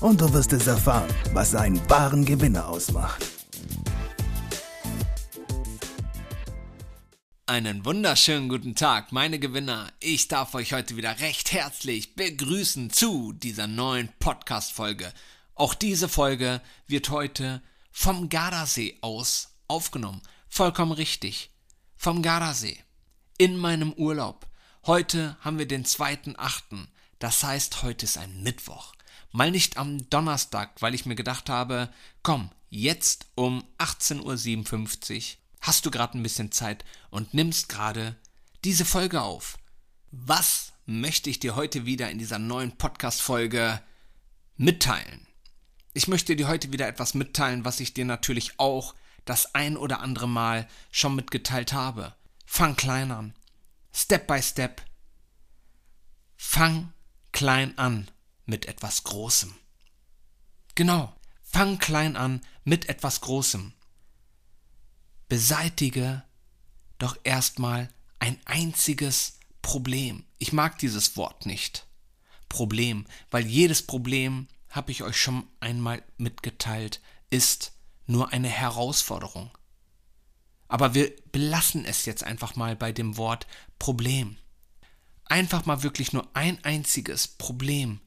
und 0.00 0.20
du 0.20 0.32
wirst 0.32 0.52
es 0.52 0.66
erfahren, 0.66 1.12
was 1.32 1.54
einen 1.54 1.78
wahren 1.90 2.24
Gewinner 2.24 2.68
ausmacht. 2.68 3.24
Einen 7.46 7.84
wunderschönen 7.84 8.48
guten 8.48 8.74
Tag, 8.74 9.10
meine 9.10 9.38
Gewinner. 9.38 9.90
Ich 10.00 10.28
darf 10.28 10.54
euch 10.54 10.74
heute 10.74 10.96
wieder 10.96 11.18
recht 11.20 11.52
herzlich 11.52 12.14
begrüßen 12.14 12.90
zu 12.90 13.32
dieser 13.32 13.66
neuen 13.66 14.10
Podcast-Folge. 14.20 15.12
Auch 15.54 15.74
diese 15.74 16.08
Folge 16.08 16.60
wird 16.86 17.08
heute 17.08 17.62
vom 17.90 18.28
Gardasee 18.28 18.98
aus 19.00 19.54
aufgenommen. 19.66 20.22
Vollkommen 20.48 20.92
richtig. 20.92 21.50
Vom 21.96 22.22
Gardasee. 22.22 22.78
In 23.38 23.56
meinem 23.56 23.92
Urlaub. 23.94 24.46
Heute 24.86 25.36
haben 25.40 25.58
wir 25.58 25.66
den 25.66 25.84
2.8. 25.84 26.86
Das 27.18 27.42
heißt, 27.42 27.82
heute 27.82 28.04
ist 28.04 28.18
ein 28.18 28.42
Mittwoch. 28.42 28.92
Mal 29.30 29.50
nicht 29.50 29.76
am 29.76 30.08
Donnerstag, 30.08 30.80
weil 30.80 30.94
ich 30.94 31.04
mir 31.04 31.14
gedacht 31.14 31.50
habe, 31.50 31.92
komm, 32.22 32.50
jetzt 32.70 33.26
um 33.34 33.62
18.57 33.78 35.16
Uhr 35.16 35.38
hast 35.60 35.84
du 35.84 35.90
gerade 35.90 36.16
ein 36.16 36.22
bisschen 36.22 36.50
Zeit 36.52 36.84
und 37.10 37.34
nimmst 37.34 37.68
gerade 37.68 38.16
diese 38.64 38.84
Folge 38.84 39.20
auf. 39.20 39.58
Was 40.10 40.72
möchte 40.86 41.28
ich 41.28 41.38
dir 41.38 41.56
heute 41.56 41.84
wieder 41.84 42.10
in 42.10 42.18
dieser 42.18 42.38
neuen 42.38 42.76
Podcast-Folge 42.76 43.82
mitteilen? 44.56 45.26
Ich 45.92 46.08
möchte 46.08 46.36
dir 46.36 46.48
heute 46.48 46.72
wieder 46.72 46.88
etwas 46.88 47.14
mitteilen, 47.14 47.64
was 47.64 47.80
ich 47.80 47.92
dir 47.92 48.04
natürlich 48.04 48.58
auch 48.58 48.94
das 49.24 49.54
ein 49.54 49.76
oder 49.76 50.00
andere 50.00 50.28
Mal 50.28 50.66
schon 50.90 51.14
mitgeteilt 51.14 51.74
habe. 51.74 52.14
Fang 52.46 52.76
klein 52.76 53.10
an. 53.10 53.34
Step 53.92 54.26
by 54.26 54.40
Step. 54.40 54.80
Fang 56.36 56.92
klein 57.32 57.76
an 57.76 58.08
mit 58.48 58.66
etwas 58.66 59.04
Großem. 59.04 59.54
Genau, 60.74 61.14
fang 61.42 61.78
klein 61.78 62.16
an 62.16 62.40
mit 62.64 62.88
etwas 62.88 63.20
Großem. 63.20 63.72
Beseitige 65.28 66.24
doch 66.96 67.16
erstmal 67.24 67.90
ein 68.18 68.38
einziges 68.46 69.38
Problem. 69.60 70.24
Ich 70.38 70.52
mag 70.52 70.78
dieses 70.78 71.16
Wort 71.16 71.46
nicht. 71.46 71.86
Problem, 72.48 73.06
weil 73.30 73.46
jedes 73.46 73.86
Problem, 73.86 74.48
habe 74.70 74.92
ich 74.92 75.02
euch 75.02 75.20
schon 75.20 75.46
einmal 75.60 76.02
mitgeteilt, 76.16 77.02
ist 77.30 77.72
nur 78.06 78.32
eine 78.32 78.48
Herausforderung. 78.48 79.50
Aber 80.68 80.94
wir 80.94 81.14
belassen 81.32 81.84
es 81.84 82.06
jetzt 82.06 82.24
einfach 82.24 82.56
mal 82.56 82.76
bei 82.76 82.92
dem 82.92 83.18
Wort 83.18 83.46
Problem. 83.78 84.38
Einfach 85.26 85.66
mal 85.66 85.82
wirklich 85.82 86.14
nur 86.14 86.34
ein 86.34 86.62
einziges 86.64 87.28
Problem 87.28 88.00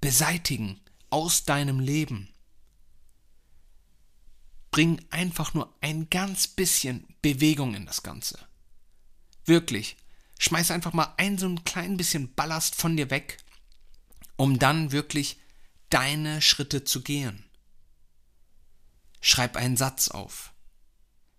beseitigen 0.00 0.80
aus 1.10 1.44
deinem 1.44 1.80
Leben. 1.80 2.28
Bring 4.70 5.04
einfach 5.10 5.54
nur 5.54 5.74
ein 5.80 6.10
ganz 6.10 6.46
bisschen 6.46 7.06
Bewegung 7.22 7.74
in 7.74 7.86
das 7.86 8.02
Ganze. 8.02 8.38
Wirklich. 9.44 9.96
Schmeiß 10.38 10.70
einfach 10.70 10.92
mal 10.92 11.14
ein 11.16 11.36
so 11.36 11.48
ein 11.48 11.64
klein 11.64 11.96
bisschen 11.96 12.32
Ballast 12.34 12.76
von 12.76 12.96
dir 12.96 13.10
weg, 13.10 13.38
um 14.36 14.58
dann 14.58 14.92
wirklich 14.92 15.38
deine 15.90 16.40
Schritte 16.42 16.84
zu 16.84 17.02
gehen. 17.02 17.42
Schreib 19.20 19.56
einen 19.56 19.76
Satz 19.76 20.08
auf. 20.08 20.52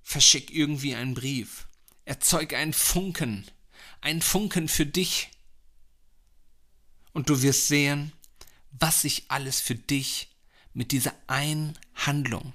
Verschick 0.01 0.51
irgendwie 0.51 0.95
einen 0.95 1.13
Brief. 1.13 1.67
Erzeug 2.03 2.53
einen 2.53 2.73
Funken. 2.73 3.45
Ein 4.01 4.21
Funken 4.21 4.67
für 4.67 4.85
dich. 4.85 5.29
Und 7.13 7.29
du 7.29 7.41
wirst 7.41 7.67
sehen, 7.67 8.11
was 8.79 9.01
sich 9.01 9.25
alles 9.29 9.59
für 9.61 9.75
dich 9.75 10.29
mit 10.73 10.91
dieser 10.91 11.13
einen 11.27 11.77
Handlung 11.95 12.53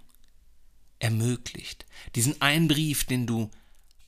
ermöglicht. 0.99 1.87
Diesen 2.15 2.41
einen 2.41 2.69
Brief, 2.69 3.05
den 3.05 3.27
du 3.27 3.51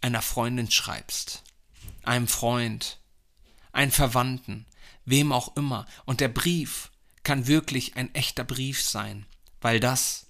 einer 0.01 0.23
Freundin 0.23 0.71
schreibst, 0.71 1.43
einem 2.05 2.29
Freund, 2.29 3.01
einem 3.73 3.91
Verwandten, 3.91 4.67
wem 5.05 5.33
auch 5.33 5.57
immer. 5.57 5.87
Und 6.05 6.21
der 6.21 6.29
Brief 6.29 6.91
kann 7.23 7.47
wirklich 7.47 7.97
ein 7.97 8.15
echter 8.15 8.45
Brief 8.45 8.83
sein, 8.83 9.27
weil 9.61 9.81
das, 9.81 10.27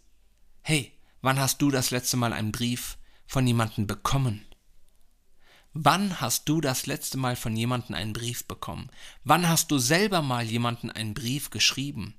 hey, 0.62 0.92
wann 1.20 1.38
hast 1.38 1.60
du 1.60 1.70
das 1.70 1.91
letzte 1.91 2.16
Mal 2.16 2.32
einen 2.32 2.52
Brief 2.52 2.96
von 3.26 3.46
jemandem 3.46 3.86
bekommen? 3.86 4.45
Wann 5.78 6.22
hast 6.22 6.48
du 6.48 6.62
das 6.62 6.87
letzte 6.87 7.19
Mal 7.19 7.37
von 7.37 7.54
jemandem 7.54 7.94
einen 7.97 8.14
Brief 8.14 8.47
bekommen? 8.47 8.88
Wann 9.25 9.47
hast 9.47 9.70
du 9.70 9.76
selber 9.76 10.22
mal 10.22 10.42
jemanden 10.42 10.91
einen 10.91 11.12
Brief 11.12 11.50
geschrieben? 11.50 12.14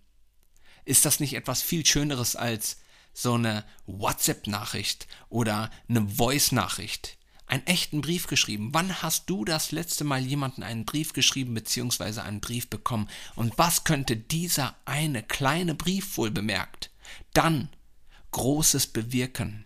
Ist 0.86 1.06
das 1.06 1.20
nicht 1.20 1.34
etwas 1.34 1.64
viel 1.64 1.84
Schöneres 1.84 2.36
als 2.36 2.78
so 3.14 3.34
eine 3.34 3.66
WhatsApp-Nachricht 3.88 5.08
oder 5.30 5.72
eine 5.90 6.08
Voice-Nachricht? 6.08 7.18
Einen 7.48 7.66
echten 7.66 8.02
Brief 8.02 8.28
geschrieben. 8.28 8.76
Wann 8.76 9.02
hast 9.02 9.28
du 9.28 9.44
das 9.44 9.72
letzte 9.72 10.04
Mal 10.04 10.24
jemanden 10.24 10.62
einen 10.62 10.86
Brief 10.86 11.14
geschrieben 11.14 11.56
bzw. 11.56 12.20
einen 12.20 12.42
Brief 12.42 12.70
bekommen? 12.70 13.10
Und 13.34 13.58
was 13.58 13.86
könnte 13.86 14.18
dieser 14.18 14.76
eine 14.86 15.24
kleine 15.24 15.74
Brief 15.74 16.16
wohl 16.18 16.30
bemerkt? 16.30 16.92
Dann 17.34 17.70
Großes 18.30 18.86
bewirken. 18.86 19.66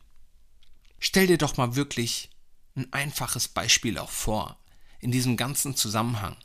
Stell 0.97 1.27
dir 1.27 1.37
doch 1.37 1.57
mal 1.57 1.75
wirklich 1.75 2.30
ein 2.75 2.91
einfaches 2.93 3.47
Beispiel 3.47 3.97
auch 3.97 4.09
vor, 4.09 4.57
in 4.99 5.11
diesem 5.11 5.37
ganzen 5.37 5.75
Zusammenhang. 5.75 6.37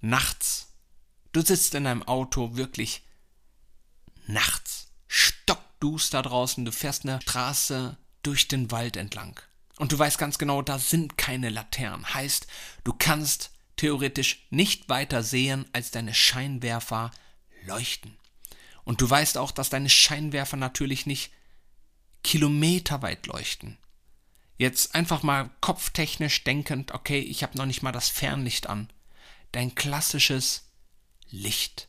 Nachts. 0.00 0.68
Du 1.32 1.42
sitzt 1.42 1.74
in 1.74 1.84
deinem 1.84 2.02
Auto 2.02 2.56
wirklich 2.56 3.02
nachts, 4.26 4.88
stockduster 5.08 6.22
draußen, 6.22 6.64
du 6.64 6.72
fährst 6.72 7.04
eine 7.04 7.20
Straße 7.22 7.96
durch 8.22 8.48
den 8.48 8.70
Wald 8.70 8.96
entlang. 8.96 9.40
Und 9.78 9.92
du 9.92 9.98
weißt 9.98 10.18
ganz 10.18 10.38
genau, 10.38 10.62
da 10.62 10.78
sind 10.78 11.16
keine 11.16 11.48
Laternen. 11.48 12.14
Heißt, 12.14 12.46
du 12.84 12.92
kannst 12.92 13.50
theoretisch 13.76 14.46
nicht 14.50 14.88
weiter 14.88 15.22
sehen, 15.22 15.64
als 15.72 15.90
deine 15.90 16.14
Scheinwerfer 16.14 17.10
leuchten. 17.64 18.16
Und 18.84 19.00
du 19.00 19.08
weißt 19.08 19.38
auch, 19.38 19.50
dass 19.50 19.70
deine 19.70 19.90
Scheinwerfer 19.90 20.56
natürlich 20.56 21.06
nicht 21.06 21.32
kilometerweit 22.22 23.26
leuchten. 23.26 23.78
Jetzt 24.62 24.94
einfach 24.94 25.24
mal 25.24 25.50
kopftechnisch 25.60 26.44
denkend, 26.44 26.92
okay, 26.92 27.18
ich 27.18 27.42
habe 27.42 27.58
noch 27.58 27.66
nicht 27.66 27.82
mal 27.82 27.90
das 27.90 28.08
Fernlicht 28.08 28.68
an. 28.68 28.88
Dein 29.50 29.74
klassisches 29.74 30.70
Licht. 31.30 31.88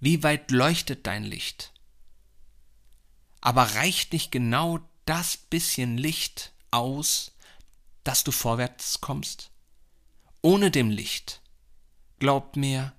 Wie 0.00 0.22
weit 0.22 0.50
leuchtet 0.50 1.06
dein 1.06 1.24
Licht? 1.24 1.74
Aber 3.42 3.64
reicht 3.64 4.14
nicht 4.14 4.32
genau 4.32 4.78
das 5.04 5.36
bisschen 5.36 5.98
Licht 5.98 6.54
aus, 6.70 7.32
dass 8.02 8.24
du 8.24 8.32
vorwärts 8.32 9.02
kommst? 9.02 9.50
Ohne 10.40 10.70
dem 10.70 10.88
Licht, 10.88 11.42
glaub 12.18 12.56
mir, 12.56 12.94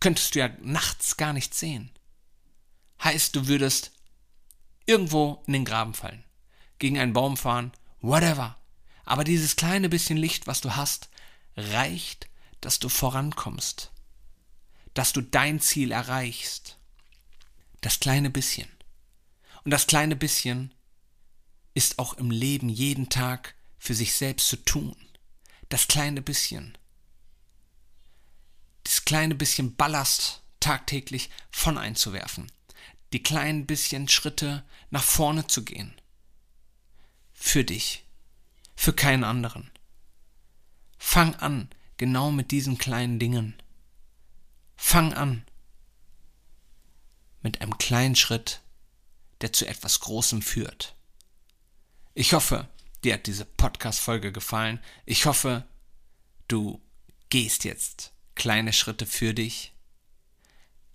könntest 0.00 0.34
du 0.34 0.38
ja 0.38 0.48
nachts 0.62 1.18
gar 1.18 1.34
nicht 1.34 1.54
sehen. 1.54 1.90
Heißt, 3.02 3.36
du 3.36 3.46
würdest 3.46 3.92
irgendwo 4.86 5.42
in 5.46 5.52
den 5.52 5.66
Graben 5.66 5.92
fallen, 5.92 6.24
gegen 6.78 6.98
einen 6.98 7.12
Baum 7.12 7.36
fahren 7.36 7.70
whatever. 8.04 8.56
Aber 9.04 9.24
dieses 9.24 9.56
kleine 9.56 9.88
bisschen 9.88 10.16
Licht, 10.16 10.46
was 10.46 10.60
du 10.60 10.76
hast, 10.76 11.08
reicht, 11.56 12.28
dass 12.60 12.78
du 12.78 12.88
vorankommst, 12.88 13.90
dass 14.94 15.12
du 15.12 15.20
dein 15.20 15.60
Ziel 15.60 15.90
erreichst. 15.90 16.78
Das 17.80 18.00
kleine 18.00 18.30
bisschen. 18.30 18.68
Und 19.64 19.70
das 19.70 19.86
kleine 19.86 20.16
bisschen 20.16 20.72
ist 21.74 21.98
auch 21.98 22.14
im 22.14 22.30
Leben 22.30 22.68
jeden 22.68 23.08
Tag 23.08 23.54
für 23.78 23.94
sich 23.94 24.14
selbst 24.14 24.48
zu 24.48 24.56
tun. 24.56 24.96
Das 25.68 25.88
kleine 25.88 26.22
bisschen. 26.22 26.78
Das 28.84 29.04
kleine 29.04 29.34
bisschen 29.34 29.76
Ballast 29.76 30.42
tagtäglich 30.60 31.30
von 31.50 31.78
einzuwerfen. 31.78 32.50
Die 33.12 33.22
kleinen 33.22 33.66
bisschen 33.66 34.08
Schritte 34.08 34.64
nach 34.90 35.02
vorne 35.02 35.46
zu 35.46 35.64
gehen 35.64 35.94
für 37.34 37.64
dich, 37.64 38.04
für 38.74 38.92
keinen 38.92 39.24
anderen. 39.24 39.70
Fang 40.96 41.34
an, 41.34 41.68
genau 41.98 42.30
mit 42.30 42.50
diesen 42.50 42.78
kleinen 42.78 43.18
Dingen. 43.18 43.54
Fang 44.76 45.12
an 45.12 45.44
mit 47.42 47.60
einem 47.60 47.76
kleinen 47.76 48.16
Schritt, 48.16 48.62
der 49.42 49.52
zu 49.52 49.66
etwas 49.66 50.00
Großem 50.00 50.40
führt. 50.40 50.96
Ich 52.14 52.32
hoffe, 52.32 52.68
dir 53.04 53.14
hat 53.14 53.26
diese 53.26 53.44
Podcast-Folge 53.44 54.32
gefallen. 54.32 54.80
Ich 55.04 55.26
hoffe, 55.26 55.68
du 56.48 56.80
gehst 57.28 57.64
jetzt 57.64 58.12
kleine 58.34 58.72
Schritte 58.72 59.04
für 59.04 59.34
dich, 59.34 59.72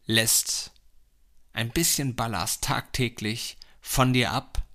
lässt 0.06 0.72
ein 1.54 1.70
bisschen 1.70 2.16
Ballast 2.16 2.64
tagtäglich 2.64 3.58
von 3.80 4.14
dir 4.14 4.32
ab, 4.32 4.66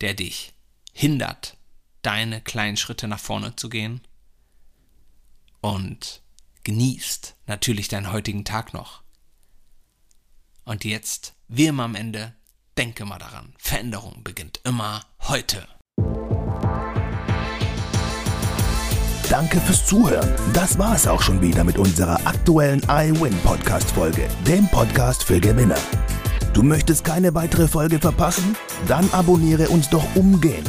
der 0.00 0.14
dich 0.14 0.54
hindert, 1.00 1.56
deine 2.02 2.42
kleinen 2.42 2.76
Schritte 2.76 3.08
nach 3.08 3.18
vorne 3.18 3.56
zu 3.56 3.70
gehen 3.70 4.02
und 5.62 6.20
genießt 6.62 7.36
natürlich 7.46 7.88
deinen 7.88 8.12
heutigen 8.12 8.44
Tag 8.44 8.74
noch. 8.74 9.02
Und 10.64 10.84
jetzt, 10.84 11.34
wie 11.48 11.66
immer 11.66 11.84
am 11.84 11.94
Ende, 11.94 12.34
denke 12.76 13.06
mal 13.06 13.18
daran, 13.18 13.54
Veränderung 13.56 14.22
beginnt 14.22 14.60
immer 14.64 15.06
heute. 15.22 15.66
Danke 19.30 19.58
fürs 19.60 19.86
Zuhören. 19.86 20.28
Das 20.52 20.78
war 20.78 20.96
es 20.96 21.06
auch 21.06 21.22
schon 21.22 21.40
wieder 21.40 21.64
mit 21.64 21.78
unserer 21.78 22.26
aktuellen 22.26 22.82
iWin 22.90 23.38
Podcast 23.38 23.90
Folge, 23.92 24.28
dem 24.46 24.68
Podcast 24.68 25.24
für 25.24 25.40
Gewinner. 25.40 25.78
Du 26.52 26.62
möchtest 26.62 27.04
keine 27.04 27.34
weitere 27.34 27.68
Folge 27.68 28.00
verpassen? 28.00 28.56
Dann 28.88 29.08
abonniere 29.12 29.68
uns 29.68 29.88
doch 29.88 30.04
umgehend. 30.16 30.68